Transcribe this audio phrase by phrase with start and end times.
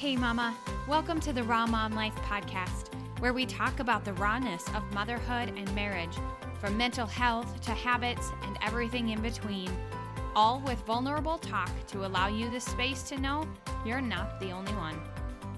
[0.00, 0.56] Hey, Mama.
[0.88, 5.52] Welcome to the Raw Mom Life podcast, where we talk about the rawness of motherhood
[5.58, 6.16] and marriage,
[6.58, 9.70] from mental health to habits and everything in between,
[10.34, 13.46] all with vulnerable talk to allow you the space to know
[13.84, 14.98] you're not the only one.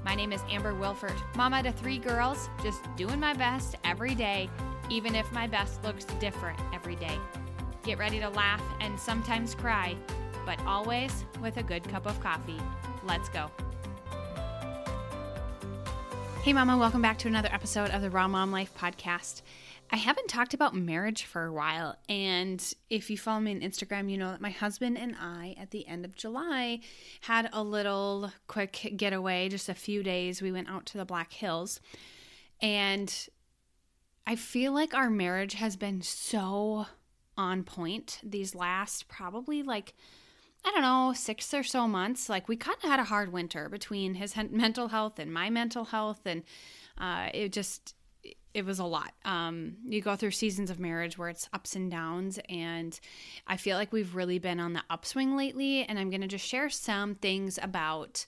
[0.05, 4.51] My name is Amber Wilfahrt, mama to three girls, just doing my best every day,
[4.91, 7.17] even if my best looks different every day.
[7.85, 9.97] Get ready to laugh and sometimes cry,
[10.45, 12.59] but always with a good cup of coffee.
[13.07, 13.49] Let's go.
[16.43, 19.43] Hey, Mama, welcome back to another episode of the Raw Mom Life podcast.
[19.93, 22.61] I haven't talked about marriage for a while, and
[22.91, 25.87] if you follow me on Instagram, you know that my husband and I, at the
[25.87, 26.81] end of July,
[27.21, 30.43] had a little quick getaway, just a few days.
[30.43, 31.81] We went out to the Black Hills,
[32.61, 33.29] and
[34.27, 36.87] I feel like our marriage has been so
[37.39, 39.95] on point these last probably like
[40.65, 42.29] I don't know, six or so months.
[42.29, 45.85] Like we kind of had a hard winter between his mental health and my mental
[45.85, 46.43] health, and
[46.99, 47.95] uh, it just
[48.55, 49.13] it was a lot.
[49.25, 52.99] Um, you go through seasons of marriage where it's ups and downs, and
[53.47, 55.85] I feel like we've really been on the upswing lately.
[55.85, 58.27] And I'm going to just share some things about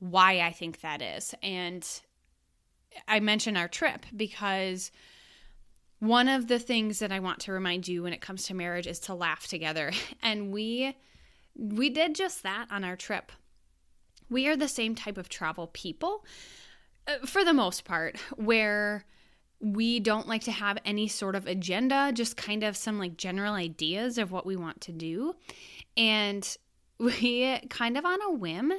[0.00, 1.34] why I think that is.
[1.42, 1.86] And
[3.06, 4.90] I mention our trip because
[6.00, 8.86] one of the things that I want to remind you when it comes to marriage
[8.86, 9.92] is to laugh together.
[10.22, 10.96] And we
[11.56, 13.32] we did just that on our trip.
[14.28, 16.24] We are the same type of travel people
[17.06, 19.04] uh, for the most part, where
[19.60, 23.54] we don't like to have any sort of agenda, just kind of some like general
[23.54, 25.34] ideas of what we want to do.
[25.96, 26.56] And
[26.98, 28.72] we kind of on a whim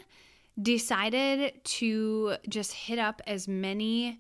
[0.62, 4.20] decided to just hit up as many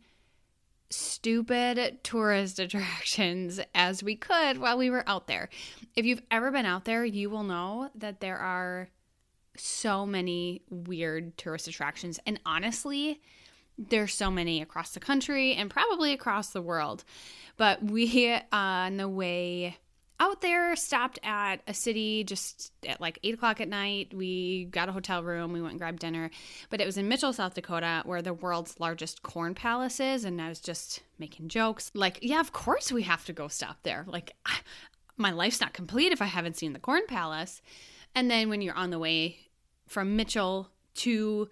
[0.91, 5.49] stupid tourist attractions as we could while we were out there.
[5.95, 8.89] If you've ever been out there, you will know that there are
[9.57, 12.19] so many weird tourist attractions.
[12.25, 13.21] And honestly,
[13.77, 17.03] there's so many across the country and probably across the world.
[17.57, 19.77] But we, uh, on the way
[20.21, 24.13] out there, stopped at a city just at like eight o'clock at night.
[24.13, 26.29] We got a hotel room, we went and grabbed dinner,
[26.69, 30.23] but it was in Mitchell, South Dakota, where the world's largest corn palace is.
[30.23, 33.77] And I was just making jokes like, yeah, of course we have to go stop
[33.81, 34.05] there.
[34.07, 34.59] Like, I,
[35.17, 37.63] my life's not complete if I haven't seen the corn palace.
[38.13, 39.39] And then when you're on the way
[39.87, 41.49] from Mitchell to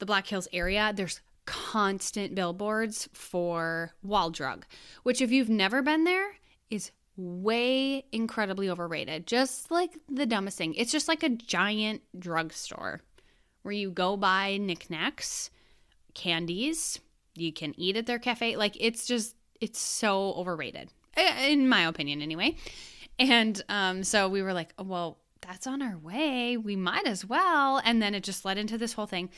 [0.00, 4.66] the Black Hills area, there's constant billboards for Wall Drug,
[5.04, 6.32] which, if you've never been there,
[6.68, 9.26] is way incredibly overrated.
[9.26, 10.74] Just like the dumbest thing.
[10.74, 13.02] It's just like a giant drugstore
[13.62, 15.50] where you go buy knickknacks,
[16.14, 17.00] candies,
[17.34, 18.56] you can eat at their cafe.
[18.56, 20.90] Like it's just it's so overrated.
[21.16, 22.56] In my opinion anyway.
[23.18, 26.56] And um so we were like, well, that's on our way.
[26.56, 27.80] We might as well.
[27.84, 29.30] And then it just led into this whole thing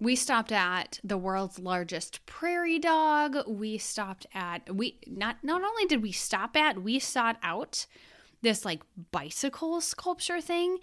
[0.00, 3.36] we stopped at the world's largest prairie dog.
[3.46, 7.86] We stopped at we not not only did we stop at, we sought out
[8.42, 10.78] this like bicycle sculpture thing.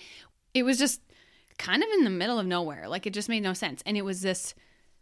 [0.54, 1.02] It was just
[1.58, 2.88] kind of in the middle of nowhere.
[2.88, 3.84] Like it just made no sense.
[3.86, 4.56] And it was this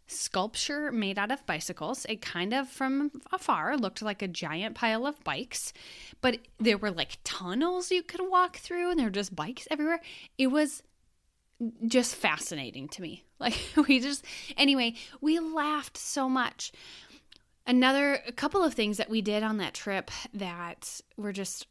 [0.08, 2.04] sculpture made out of bicycles.
[2.06, 5.72] It kind of from afar looked like a giant pile of bikes,
[6.20, 10.00] but there were like tunnels you could walk through and there were just bikes everywhere.
[10.36, 10.82] It was
[11.86, 13.24] just fascinating to me.
[13.40, 14.24] Like we just
[14.56, 16.72] anyway, we laughed so much.
[17.68, 21.68] Another couple of things that we did on that trip that were just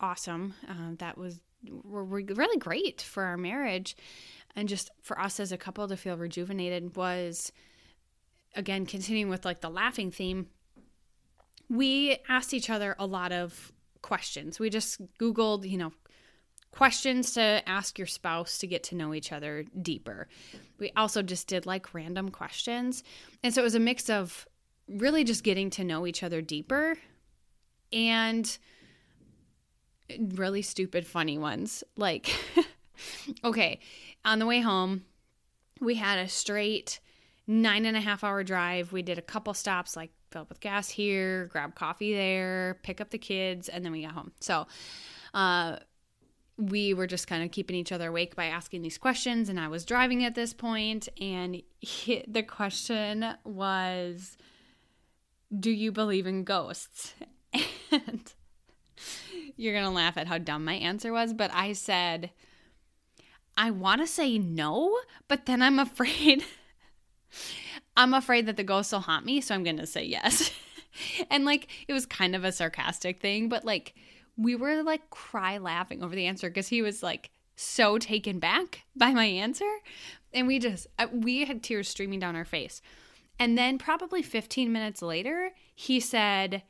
[0.00, 0.54] awesome.
[0.66, 3.98] Uh, that was were really great for our marriage
[4.56, 7.52] and just for us as a couple to feel rejuvenated was
[8.54, 10.46] again continuing with like the laughing theme.
[11.68, 14.58] We asked each other a lot of questions.
[14.58, 15.92] We just googled, you know,
[16.78, 20.28] questions to ask your spouse to get to know each other deeper.
[20.78, 23.02] We also just did like random questions.
[23.42, 24.46] And so it was a mix of
[24.86, 26.96] really just getting to know each other deeper
[27.92, 28.56] and
[30.18, 31.82] really stupid, funny ones.
[31.96, 32.32] Like,
[33.44, 33.80] okay,
[34.24, 35.04] on the way home,
[35.80, 37.00] we had a straight
[37.48, 38.92] nine and a half hour drive.
[38.92, 43.00] We did a couple stops, like fill up with gas here, grab coffee there, pick
[43.00, 44.30] up the kids, and then we got home.
[44.38, 44.68] So,
[45.34, 45.78] uh,
[46.58, 49.68] we were just kind of keeping each other awake by asking these questions and i
[49.68, 54.36] was driving at this point and he, the question was
[55.58, 57.14] do you believe in ghosts?
[57.90, 58.30] And
[59.56, 62.30] you're to laugh at how dumb my answer was but i said
[63.56, 64.96] i want to say no
[65.26, 66.44] but then i'm afraid
[67.96, 70.50] i'm afraid that the ghosts will haunt me so i'm to say yes.
[71.30, 73.94] And like it was kind of a sarcastic thing but like
[74.38, 78.84] we were like cry laughing over the answer because he was like so taken back
[78.96, 79.68] by my answer.
[80.32, 82.80] And we just, uh, we had tears streaming down our face.
[83.38, 86.62] And then probably 15 minutes later, he said,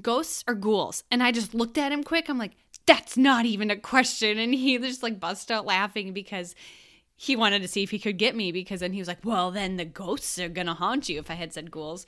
[0.00, 1.04] ghosts or ghouls?
[1.10, 2.28] And I just looked at him quick.
[2.28, 2.56] I'm like,
[2.86, 4.38] that's not even a question.
[4.38, 6.54] And he just like bust out laughing because
[7.16, 9.50] he wanted to see if he could get me because then he was like, well,
[9.50, 12.06] then the ghosts are going to haunt you if I had said ghouls.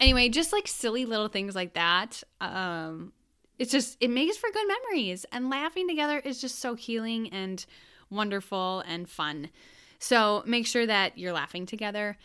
[0.00, 2.22] Anyway, just like silly little things like that.
[2.40, 3.12] Um,
[3.58, 5.26] it's just, it makes for good memories.
[5.32, 7.64] And laughing together is just so healing and
[8.10, 9.50] wonderful and fun.
[9.98, 12.16] So make sure that you're laughing together.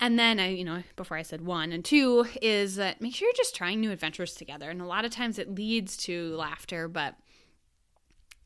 [0.00, 3.26] And then I, you know, before I said one and two is that make sure
[3.26, 4.70] you're just trying new adventures together.
[4.70, 7.16] And a lot of times it leads to laughter, but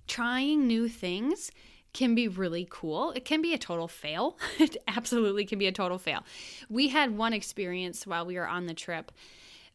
[0.08, 1.52] trying new things
[1.92, 3.12] can be really cool.
[3.12, 4.36] It can be a total fail.
[4.58, 6.24] it absolutely can be a total fail.
[6.68, 9.12] We had one experience while we were on the trip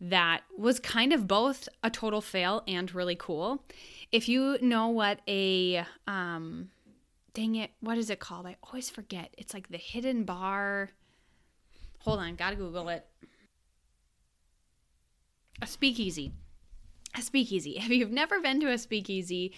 [0.01, 3.63] that was kind of both a total fail and really cool.
[4.11, 6.69] If you know what a um
[7.33, 8.47] dang it, what is it called?
[8.47, 9.33] I always forget.
[9.37, 10.91] It's like the hidden bar
[11.99, 13.05] Hold on, gotta Google it.
[15.61, 16.31] A speakeasy.
[17.15, 17.71] A speakeasy.
[17.77, 19.53] If you've never been to a speakeasy,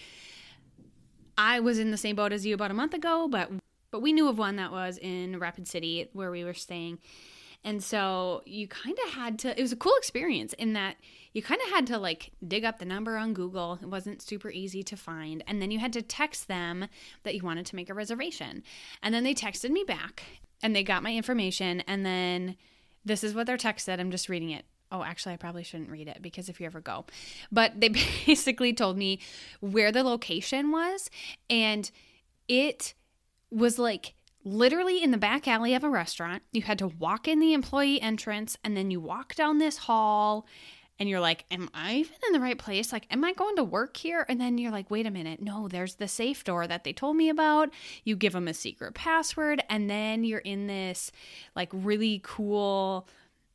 [1.38, 3.52] I was in the same boat as you about a month ago, but
[3.92, 7.00] but we knew of one that was in Rapid City where we were staying.
[7.64, 10.96] And so you kind of had to, it was a cool experience in that
[11.34, 13.78] you kind of had to like dig up the number on Google.
[13.82, 15.44] It wasn't super easy to find.
[15.48, 16.88] And then you had to text them
[17.24, 18.64] that you wanted to make a reservation.
[19.04, 20.24] And then they texted me back
[20.64, 22.56] and they got my information and then
[23.04, 25.90] this is what their text said i'm just reading it oh actually i probably shouldn't
[25.90, 27.06] read it because if you ever go
[27.52, 27.90] but they
[28.26, 29.20] basically told me
[29.60, 31.10] where the location was
[31.50, 31.92] and
[32.48, 32.94] it
[33.50, 37.40] was like literally in the back alley of a restaurant you had to walk in
[37.40, 40.46] the employee entrance and then you walk down this hall
[41.02, 42.94] and you're like, Am I even in the right place?
[42.94, 44.24] Like, am I going to work here?
[44.30, 45.42] And then you're like, Wait a minute.
[45.42, 47.72] No, there's the safe door that they told me about.
[48.04, 51.12] You give them a secret password, and then you're in this
[51.56, 53.08] like really cool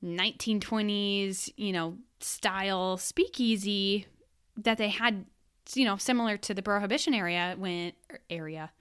[0.05, 4.07] 1920s, you know, style speakeasy
[4.57, 5.25] that they had,
[5.75, 8.73] you know, similar to the prohibition area when er, area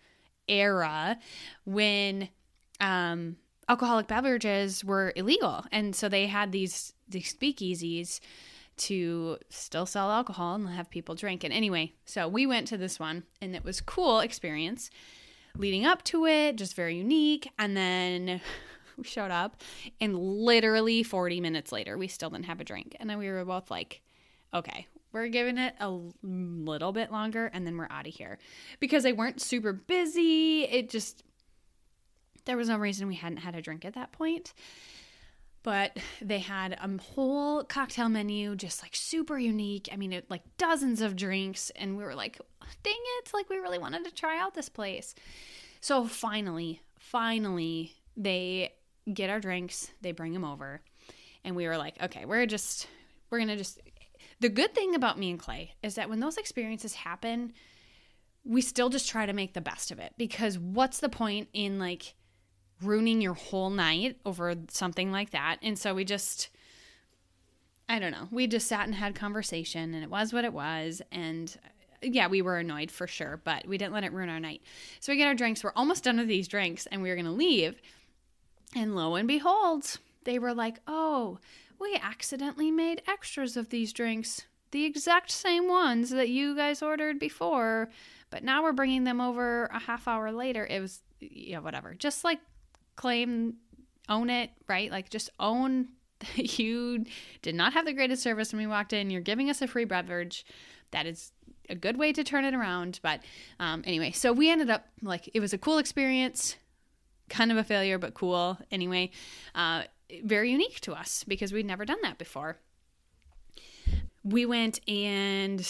[0.48, 1.18] era
[1.64, 2.30] when
[2.80, 3.38] um
[3.68, 8.20] alcoholic beverages were illegal and so they had these these speakeasies
[8.78, 11.44] to still sell alcohol and have people drink.
[11.44, 14.90] And anyway, so we went to this one and it was cool experience
[15.58, 17.50] leading up to it, just very unique.
[17.58, 18.42] And then
[18.98, 19.62] we showed up
[20.02, 22.96] and literally 40 minutes later, we still didn't have a drink.
[23.00, 24.02] And then we were both like,
[24.54, 28.38] okay, we're giving it a little bit longer and then we're out of here.
[28.82, 30.64] Because they weren't super busy.
[30.64, 31.24] It just,
[32.44, 34.54] there was no reason we hadn't had a drink at that point.
[35.64, 39.88] But they had a whole cocktail menu just like super unique.
[39.90, 41.72] I mean it, like dozens of drinks.
[41.78, 42.38] And we were like
[42.84, 43.32] dang it.
[43.34, 45.16] Like we really wanted to try out this place.
[45.80, 48.74] So finally finally they
[49.12, 49.92] get our drinks.
[50.02, 50.82] They bring them over.
[51.46, 52.88] And we were like okay we're just
[53.30, 53.80] we're gonna just
[54.40, 57.54] the good thing about me and clay is that when those experiences happen
[58.44, 61.80] we still just try to make the best of it because what's the point in
[61.80, 62.14] like
[62.82, 65.58] ruining your whole night over something like that.
[65.62, 66.50] And so we just,
[67.88, 71.02] I don't know, we just sat and had conversation and it was what it was.
[71.12, 74.40] And uh, yeah, we were annoyed for sure, but we didn't let it ruin our
[74.40, 74.62] night.
[75.00, 75.64] So we get our drinks.
[75.64, 77.82] We're almost done with these drinks and we were going to leave.
[78.76, 81.40] And lo and behold, they were like, oh,
[81.80, 84.46] we accidentally made extras of these drinks.
[84.72, 87.90] The exact same ones that you guys ordered before,
[88.30, 90.66] but now we're bringing them over a half hour later.
[90.66, 91.94] It was, yeah, whatever.
[91.94, 92.40] Just like
[92.96, 93.56] claim
[94.10, 94.92] own it, right?
[94.92, 95.90] Like just own
[96.20, 97.06] that you
[97.42, 99.10] did not have the greatest service when we walked in.
[99.10, 100.46] You're giving us a free beverage.
[100.92, 101.32] That is
[101.70, 103.00] a good way to turn it around.
[103.02, 103.22] But
[103.60, 106.56] um, anyway, so we ended up like it was a cool experience,
[107.30, 109.12] kind of a failure, but cool anyway.
[109.54, 109.84] Uh,
[110.24, 112.58] very unique to us because we'd never done that before.
[114.24, 115.66] We went and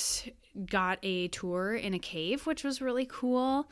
[0.65, 3.69] got a tour in a cave, which was really cool.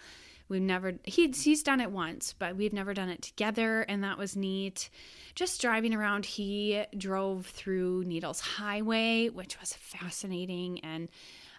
[0.50, 4.18] We've never he's he's done it once, but we've never done it together, and that
[4.18, 4.90] was neat.
[5.36, 11.10] Just driving around, he drove through Needles Highway, which was fascinating and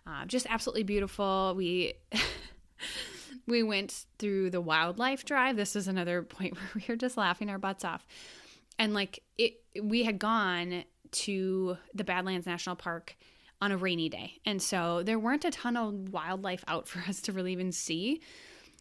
[0.07, 1.55] uh, just absolutely beautiful.
[1.57, 1.95] We
[3.47, 5.57] we went through the wildlife drive.
[5.57, 8.07] This is another point where we were just laughing our butts off,
[8.79, 13.17] and like it, we had gone to the Badlands National Park
[13.61, 14.41] on a rainy day.
[14.45, 18.21] And so there weren't a ton of wildlife out for us to really even see.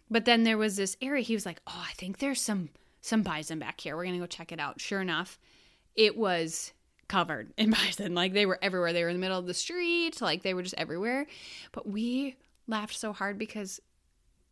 [0.09, 1.23] But then there was this area.
[1.23, 2.69] He was like, "Oh, I think there's some
[3.01, 3.95] some bison back here.
[3.95, 5.39] We're gonna go check it out." Sure enough,
[5.95, 6.73] it was
[7.07, 8.13] covered in bison.
[8.13, 8.93] Like they were everywhere.
[8.93, 10.21] They were in the middle of the street.
[10.21, 11.25] Like they were just everywhere.
[11.71, 12.35] But we
[12.67, 13.79] laughed so hard because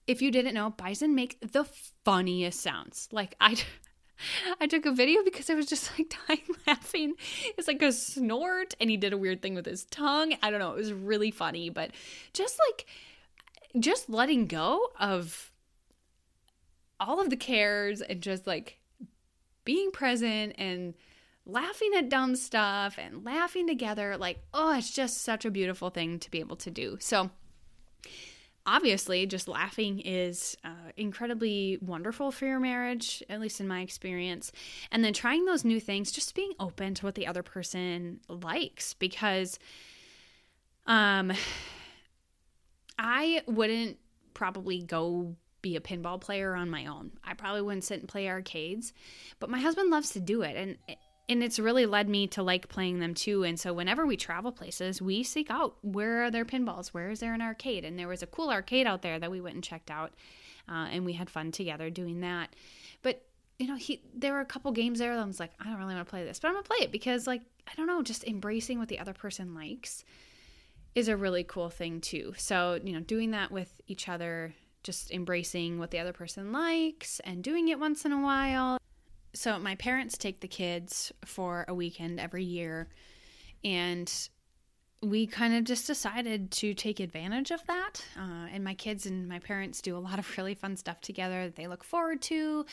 [0.07, 1.65] if you didn't know, bison make the
[2.05, 3.10] funniest sounds.
[3.12, 3.57] Like I
[4.59, 7.13] I took a video because I was just like dying laughing.
[7.57, 10.35] It's like a snort and he did a weird thing with his tongue.
[10.41, 11.91] I don't know, it was really funny, but
[12.33, 12.85] just like
[13.79, 15.51] just letting go of
[16.99, 18.79] all of the cares and just like
[19.65, 20.93] being present and
[21.45, 26.19] laughing at dumb stuff and laughing together like oh it's just such a beautiful thing
[26.19, 27.31] to be able to do so
[28.65, 34.51] obviously just laughing is uh, incredibly wonderful for your marriage at least in my experience.
[34.91, 38.93] And then trying those new things just being open to what the other person likes
[38.93, 39.59] because
[40.87, 41.31] um
[42.97, 43.97] i wouldn't
[44.33, 47.11] probably go be a pinball player on my own.
[47.23, 48.93] I probably wouldn't sit and play arcades
[49.39, 50.55] but my husband loves to do it.
[50.55, 50.77] And
[51.31, 53.43] and it's really led me to like playing them too.
[53.43, 57.21] And so whenever we travel places, we seek out where are there pinballs, where is
[57.21, 59.63] there an arcade, and there was a cool arcade out there that we went and
[59.63, 60.11] checked out,
[60.67, 62.53] uh, and we had fun together doing that.
[63.01, 63.23] But
[63.57, 65.77] you know, he there were a couple games there that I was like, I don't
[65.77, 68.01] really want to play this, but I'm gonna play it because like I don't know,
[68.01, 70.03] just embracing what the other person likes
[70.95, 72.33] is a really cool thing too.
[72.35, 77.19] So you know, doing that with each other just embracing what the other person likes
[77.19, 78.80] and doing it once in a while
[79.33, 82.88] so my parents take the kids for a weekend every year
[83.63, 84.29] and
[85.03, 88.05] we kind of just decided to take advantage of that.
[88.15, 91.45] Uh, and my kids and my parents do a lot of really fun stuff together
[91.45, 92.65] that they look forward to.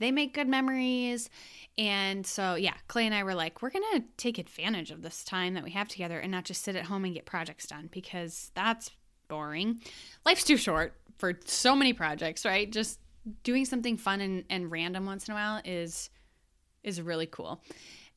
[0.00, 1.30] They make good memories.
[1.78, 5.54] And so, yeah, Clay and I were like, we're to take advantage of this time
[5.54, 8.50] that we have together and not just sit at home and get projects done because
[8.54, 8.90] that's
[9.28, 9.80] boring.
[10.24, 12.70] Life's too short for so many projects, right?
[12.70, 12.98] Just
[13.42, 16.10] doing something fun and, and random once in a while is
[16.82, 17.62] is really cool.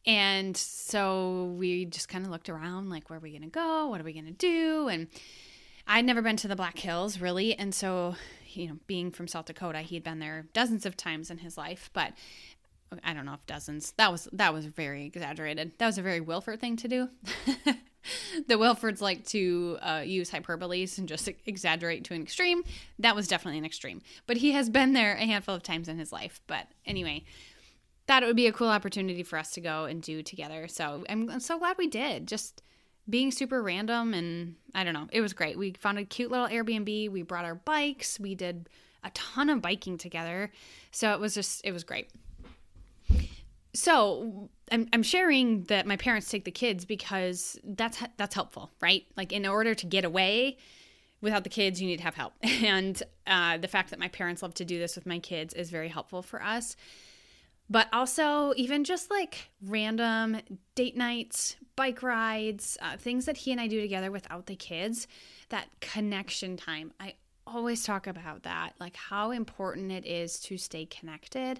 [0.05, 3.87] And so we just kind of looked around like where are we going to go?
[3.87, 4.87] What are we going to do?
[4.87, 5.07] And
[5.87, 8.15] I'd never been to the Black Hills really, and so
[8.53, 11.57] you know, being from South Dakota, he had been there dozens of times in his
[11.57, 12.13] life, but
[13.03, 13.91] I don't know if dozens.
[13.97, 15.73] That was that was very exaggerated.
[15.77, 17.09] That was a very Wilfahrt thing to do.
[18.47, 22.63] the Wilfahrts like to uh, use hyperboles and just exaggerate to an extreme.
[22.99, 24.01] That was definitely an extreme.
[24.27, 26.41] But he has been there a handful of times in his life.
[26.47, 27.23] But anyway,
[28.07, 30.67] thought it would be a cool opportunity for us to go and do together.
[30.67, 32.27] So I'm, I'm so glad we did.
[32.27, 32.61] Just
[33.09, 35.57] being super random and I don't know, it was great.
[35.57, 37.09] We found a cute little Airbnb.
[37.11, 38.19] We brought our bikes.
[38.19, 38.69] We did
[39.03, 40.51] a ton of biking together.
[40.91, 42.09] So it was just, it was great
[43.73, 49.05] so I'm, I'm sharing that my parents take the kids because that's that's helpful right?
[49.17, 50.57] Like in order to get away
[51.21, 52.33] without the kids you need to have help.
[52.43, 55.69] And uh, the fact that my parents love to do this with my kids is
[55.69, 56.75] very helpful for us.
[57.69, 60.37] But also even just like random
[60.75, 65.07] date nights bike rides uh, things that he and i do together without the kids
[65.47, 67.13] that connection time i
[67.53, 71.59] always talk about that like how important it is to stay connected.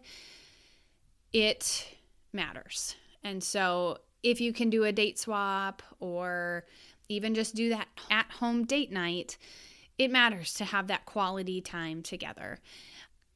[1.33, 1.87] It
[2.33, 2.95] matters.
[3.23, 6.65] And so if you can do a date swap or
[7.07, 9.37] even just do that at home date night,
[9.97, 12.59] it matters to have that quality time together.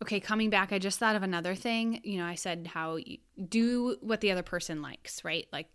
[0.01, 2.01] Okay, coming back, I just thought of another thing.
[2.03, 3.17] You know, I said how you
[3.50, 5.47] do what the other person likes, right?
[5.51, 5.67] Like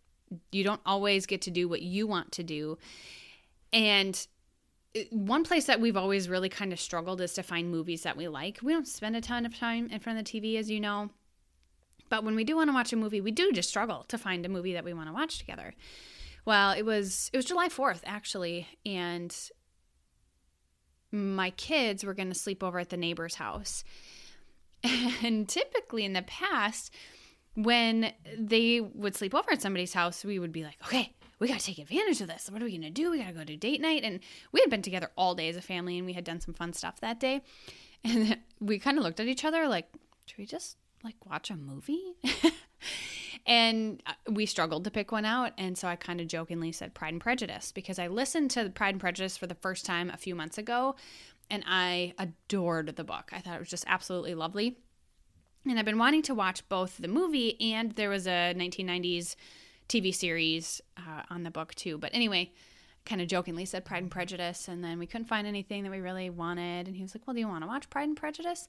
[0.53, 2.79] you don't always get to do what you want to do.
[3.73, 4.27] And
[4.97, 8.17] uh, one place that we've always really kind of struggled is to find movies that
[8.17, 8.59] we like.
[8.63, 11.11] We don't spend a ton of time in front of the TV, as you know.
[12.09, 14.45] But when we do want to watch a movie, we do just struggle to find
[14.45, 15.75] a movie that we want to watch together.
[16.45, 19.35] Well, it was it was July 4th actually, and
[21.11, 23.85] my kids were going to sleep over at the neighbor's house.
[25.23, 26.95] And typically in the past,
[27.55, 31.59] when they would sleep over at somebody's house, we would be like, okay, we got
[31.59, 32.49] to take advantage of this.
[32.51, 33.11] What are we going to do?
[33.11, 34.05] We got to go to date night.
[34.05, 34.21] And
[34.53, 36.73] we had been together all day as a family and we had done some fun
[36.73, 37.43] stuff that day.
[38.05, 39.89] And we kind of looked at each other like,
[40.27, 42.15] should we just like watch a movie?
[43.47, 45.53] and uh, we struggled to pick one out.
[45.59, 48.95] And so I kind of jokingly said Pride and Prejudice because I listened to Pride
[48.95, 50.97] and Prejudice for the first time a few months ago
[51.51, 53.31] and I adored the book.
[53.33, 54.79] I thought it was just absolutely lovely.
[55.67, 59.35] And I've been wanting to watch both the movie and there was a 1990s
[59.89, 61.99] TV series uh, on the book too.
[61.99, 62.53] But anyway,
[63.05, 66.01] kind of jokingly said Pride and Prejudice, and then we couldn't find anything that we
[66.01, 66.87] really wanted.
[66.87, 68.69] And he was like, Well, do you want to watch Pride and Prejudice?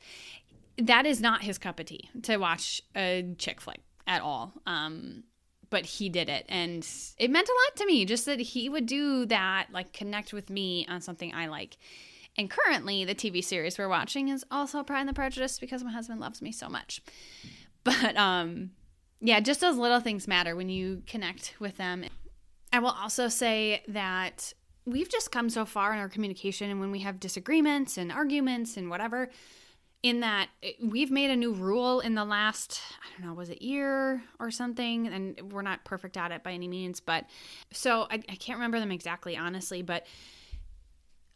[0.82, 4.54] That is not his cup of tea to watch a chick flick at all.
[4.66, 5.24] Um,
[5.70, 6.88] but he did it, and
[7.20, 10.50] it meant a lot to me just that he would do that, like connect with
[10.50, 11.78] me on something I like.
[12.38, 15.92] And currently, the TV series we're watching is also Pride and the Prejudice because my
[15.92, 17.02] husband loves me so much.
[17.84, 18.72] But um,
[19.22, 22.06] yeah, just those little things matter when you connect with them.
[22.74, 24.54] I will also say that
[24.86, 28.76] we've just come so far in our communication and when we have disagreements and arguments
[28.76, 29.30] and whatever
[30.02, 33.50] in that eh, we've made a new rule in the last i don't know was
[33.50, 35.08] it year or something?
[35.08, 37.26] And we're not perfect at it by any means but
[37.72, 40.06] so i, I can't remember them exactly honestly but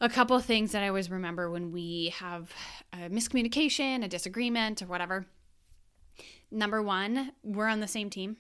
[0.02, 2.52] a couple things that i always remember when we have
[2.94, 5.26] a miscommunication a disagreement or whatever.
[6.52, 8.38] Number one we're on the same team.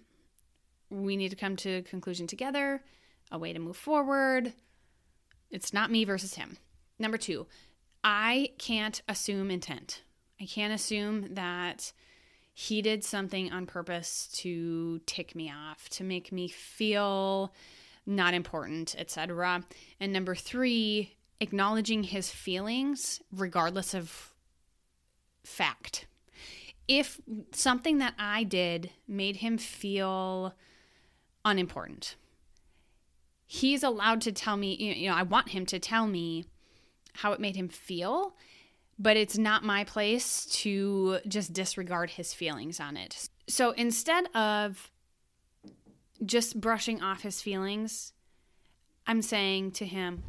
[0.89, 2.81] We need to come to a conclusion together
[3.31, 4.53] a way to move forward.
[5.49, 6.57] It's not me versus him.
[6.97, 7.47] Number two
[8.05, 10.01] i can't assume intent
[10.43, 11.93] I can't assume that
[12.53, 17.53] he did something on purpose to tick me off, to make me feel
[18.05, 19.63] not important, etc.
[20.01, 24.33] And number 3, acknowledging his feelings regardless of
[25.45, 26.07] fact.
[26.89, 27.21] If
[27.53, 30.55] something that I did made him feel
[31.45, 32.17] unimportant,
[33.47, 36.43] he's allowed to tell me, you know, I want him to tell me
[37.13, 38.35] how it made him feel
[38.99, 43.29] but it's not my place to just disregard his feelings on it.
[43.47, 44.91] So instead of
[46.25, 48.13] just brushing off his feelings,
[49.05, 50.23] I'm saying to him,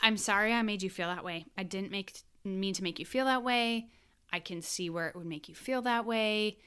[0.00, 1.46] I'm sorry I made you feel that way.
[1.56, 3.88] I didn't make mean to make you feel that way.
[4.32, 6.58] I can see where it would make you feel that way.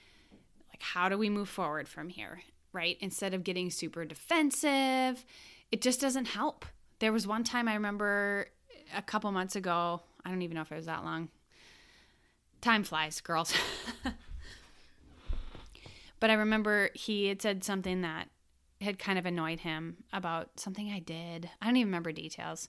[0.70, 2.42] Like how do we move forward from here?
[2.74, 2.98] Right?
[3.00, 5.24] Instead of getting super defensive,
[5.72, 6.66] it just doesn't help.
[7.00, 8.48] There was one time I remember
[8.96, 11.30] a couple months ago, I don't even know if it was that long.
[12.60, 13.54] Time flies, girls.
[16.20, 18.28] but I remember he had said something that
[18.82, 21.50] had kind of annoyed him about something I did.
[21.62, 22.68] I don't even remember details.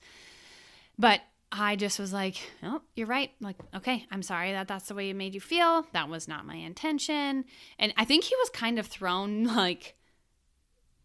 [0.96, 3.32] But I just was like, "Oh, you're right.
[3.40, 5.84] Like, okay, I'm sorry that that's the way it made you feel.
[5.92, 7.44] That was not my intention."
[7.76, 9.96] And I think he was kind of thrown like,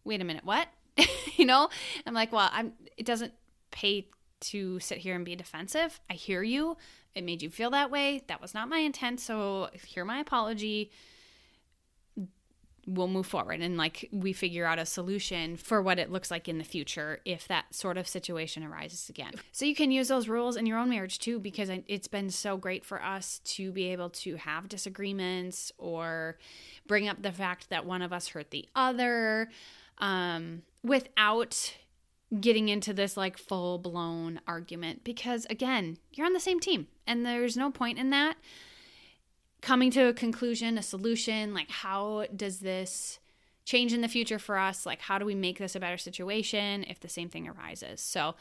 [0.04, 0.68] "Wait a minute, what?"
[1.36, 1.68] you know?
[2.06, 3.32] I'm like, "Well, I'm it doesn't
[3.72, 4.06] pay
[4.50, 6.00] to sit here and be defensive.
[6.10, 6.76] I hear you.
[7.14, 8.22] It made you feel that way.
[8.28, 9.20] That was not my intent.
[9.20, 10.90] So, hear my apology.
[12.86, 16.50] We'll move forward and like we figure out a solution for what it looks like
[16.50, 19.32] in the future if that sort of situation arises again.
[19.52, 22.56] So, you can use those rules in your own marriage too, because it's been so
[22.56, 26.36] great for us to be able to have disagreements or
[26.86, 29.48] bring up the fact that one of us hurt the other
[29.98, 31.74] um, without
[32.40, 37.24] getting into this like full blown argument because again, you're on the same team and
[37.24, 38.36] there's no point in that.
[39.60, 43.18] Coming to a conclusion, a solution, like how does this
[43.64, 44.84] change in the future for us?
[44.84, 48.00] Like how do we make this a better situation if the same thing arises?
[48.00, 48.34] So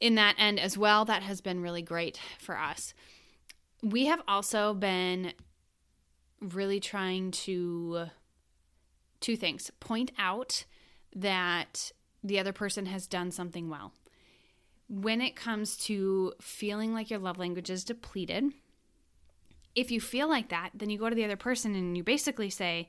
[0.00, 2.94] in that end as well, that has been really great for us.
[3.82, 5.32] We have also been
[6.40, 8.06] really trying to
[9.20, 10.64] two things point out
[11.14, 11.92] that
[12.28, 13.92] the other person has done something well.
[14.88, 18.52] When it comes to feeling like your love language is depleted,
[19.74, 22.50] if you feel like that, then you go to the other person and you basically
[22.50, 22.88] say,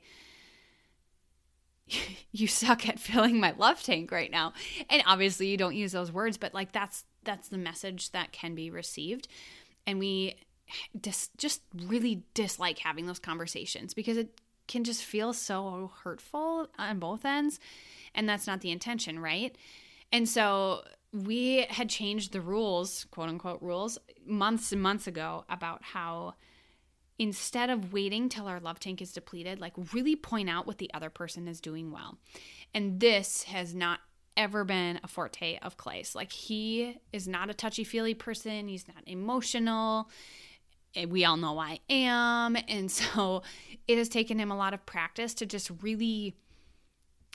[2.32, 4.52] you suck at filling my love tank right now.
[4.88, 8.54] And obviously you don't use those words, but like that's that's the message that can
[8.54, 9.28] be received.
[9.86, 10.36] And we
[10.98, 17.00] dis- just really dislike having those conversations because it can just feel so hurtful on
[17.00, 17.58] both ends
[18.14, 19.56] and that's not the intention, right?
[20.12, 25.82] And so we had changed the rules, quote unquote rules, months and months ago about
[25.82, 26.34] how
[27.18, 30.92] instead of waiting till our love tank is depleted, like really point out what the
[30.94, 32.16] other person is doing well.
[32.72, 33.98] And this has not
[34.36, 36.14] ever been a forte of Clay's.
[36.14, 40.08] Like he is not a touchy feely person, he's not emotional.
[40.94, 42.56] Eh, we all know I am.
[42.68, 43.42] And so
[43.86, 46.34] it has taken him a lot of practice to just really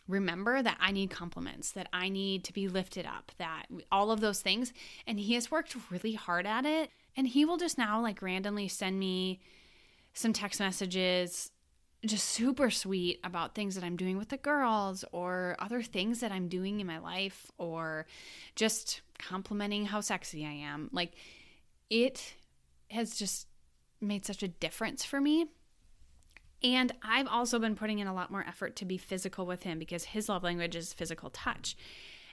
[0.08, 4.22] remember that I need compliments, that I need to be lifted up, that all of
[4.22, 4.72] those things.
[5.08, 6.92] And he has worked really hard at it.
[7.18, 9.40] And he will just now like randomly send me
[10.14, 11.52] some text messages,
[12.06, 16.32] just super sweet about things that I'm doing with the girls or other things that
[16.32, 18.06] I'm doing in my life or
[18.56, 20.90] just complimenting how sexy I am.
[20.92, 21.14] Like
[21.90, 22.36] it
[22.96, 23.48] has just
[24.02, 25.48] made such a difference for me.
[26.64, 29.78] And I've also been putting in a lot more effort to be physical with him
[29.78, 31.76] because his love language is physical touch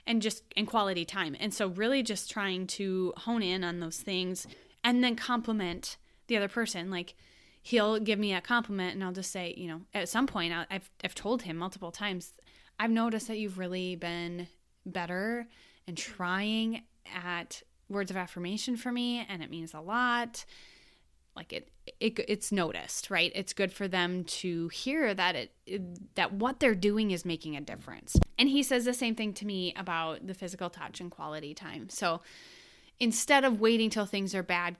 [0.07, 1.35] and just and quality time.
[1.39, 4.47] And so really just trying to hone in on those things
[4.83, 5.97] and then compliment
[6.27, 6.89] the other person.
[6.89, 7.15] Like
[7.61, 10.65] he'll give me a compliment and I'll just say, you know, at some point i
[10.69, 12.33] have I've told him multiple times,
[12.79, 14.47] I've noticed that you've really been
[14.85, 15.47] better
[15.87, 20.45] and trying at words of affirmation for me and it means a lot
[21.35, 21.69] like it,
[21.99, 26.59] it it's noticed right it's good for them to hear that it, it, that what
[26.59, 30.25] they're doing is making a difference And he says the same thing to me about
[30.25, 31.89] the physical touch and quality time.
[31.89, 32.21] So
[32.99, 34.75] instead of waiting till things are bad,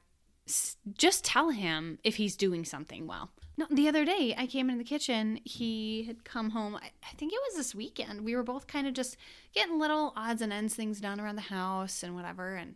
[0.98, 3.30] just tell him if he's doing something well.
[3.56, 5.39] No, the other day I came in the kitchen.
[5.44, 6.76] He had come home.
[6.76, 8.26] I, I think it was this weekend.
[8.26, 9.16] We were both kind of just
[9.54, 12.56] getting little odds and ends things done around the house and whatever.
[12.56, 12.76] And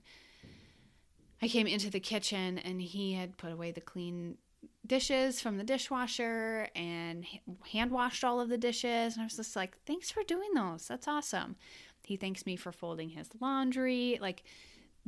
[1.41, 4.37] I came into the kitchen and he had put away the clean
[4.85, 7.25] dishes from the dishwasher and
[7.71, 9.13] hand washed all of the dishes.
[9.13, 10.87] And I was just like, thanks for doing those.
[10.87, 11.55] That's awesome.
[12.03, 14.17] He thanks me for folding his laundry.
[14.21, 14.43] Like,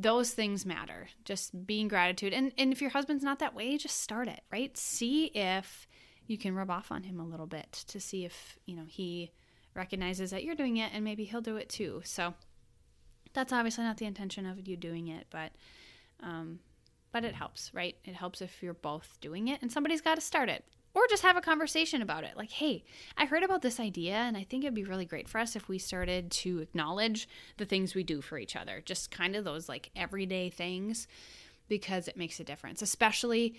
[0.02, 1.10] those things matter.
[1.26, 2.34] Just being gratitude.
[2.34, 4.76] And, and if your husband's not that way, just start it, right?
[4.78, 5.88] See if
[6.26, 9.32] you can rub off on him a little bit to see if, you know, he
[9.76, 12.02] recognizes that you're doing it and maybe he'll do it too.
[12.06, 12.34] So
[13.34, 15.52] that's obviously not the intention of you doing it, but
[16.22, 16.60] um,
[17.12, 17.96] but it helps, right?
[18.06, 20.64] It helps if you're both doing it and somebody's got to start it.
[20.94, 22.36] Or just have a conversation about it.
[22.36, 22.84] Like, hey,
[23.16, 25.70] I heard about this idea and I think it'd be really great for us if
[25.70, 28.82] we started to acknowledge the things we do for each other.
[28.84, 31.08] Just kind of those like everyday things
[31.68, 33.56] because it makes a difference, especially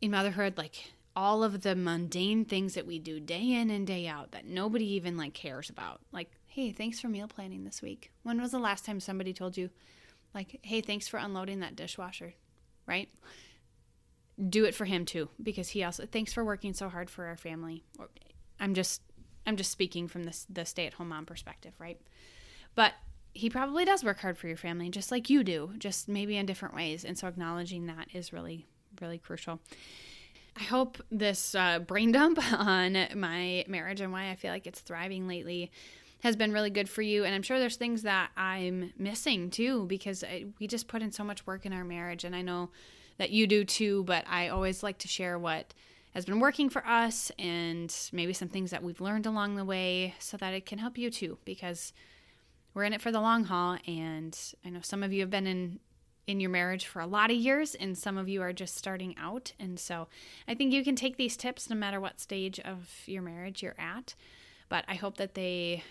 [0.00, 0.58] in motherhood.
[0.58, 4.46] Like, all of the mundane things that we do day in and day out that
[4.46, 6.00] nobody even like cares about.
[6.12, 8.12] Like, hey, thanks for meal planning this week.
[8.22, 9.70] When was the last time somebody told you,
[10.34, 12.34] like, hey, thanks for unloading that dishwasher?
[12.90, 13.08] right?
[14.48, 17.36] Do it for him too, because he also thanks for working so hard for our
[17.36, 17.84] family.
[18.58, 19.02] I'm just
[19.46, 22.00] I'm just speaking from the stay at home mom perspective, right?
[22.74, 22.94] But
[23.32, 26.46] he probably does work hard for your family, just like you do, just maybe in
[26.46, 27.04] different ways.
[27.04, 28.66] And so acknowledging that is really,
[29.00, 29.60] really crucial.
[30.58, 34.80] I hope this uh, brain dump on my marriage and why I feel like it's
[34.80, 35.70] thriving lately
[36.22, 37.24] has been really good for you.
[37.24, 41.12] And I'm sure there's things that I'm missing too because I, we just put in
[41.12, 42.24] so much work in our marriage.
[42.24, 42.70] And I know
[43.20, 45.74] that you do too, but I always like to share what
[46.14, 50.14] has been working for us and maybe some things that we've learned along the way
[50.18, 51.92] so that it can help you too because
[52.72, 55.46] we're in it for the long haul and I know some of you have been
[55.46, 55.80] in
[56.26, 59.14] in your marriage for a lot of years and some of you are just starting
[59.18, 60.08] out and so
[60.48, 63.78] I think you can take these tips no matter what stage of your marriage you're
[63.78, 64.14] at
[64.70, 65.84] but I hope that they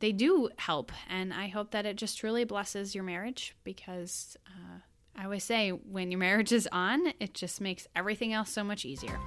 [0.00, 0.92] they do help.
[1.08, 4.80] And I hope that it just truly blesses your marriage because uh,
[5.18, 8.84] I always say when your marriage is on, it just makes everything else so much
[8.84, 9.18] easier.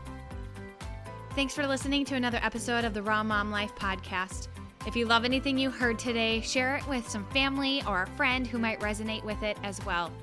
[1.31, 4.47] Thanks for listening to another episode of the Raw Mom Life podcast.
[4.87, 8.47] If you love anything you heard today, share it with some family or a friend
[8.47, 10.13] who might resonate with it as well.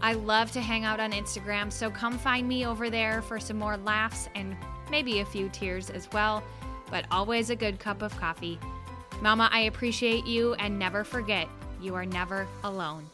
[0.00, 3.60] I love to hang out on Instagram, so come find me over there for some
[3.60, 4.56] more laughs and
[4.90, 6.42] maybe a few tears as well,
[6.90, 8.58] but always a good cup of coffee.
[9.20, 11.48] Mama, I appreciate you and never forget,
[11.80, 13.06] you are never alone.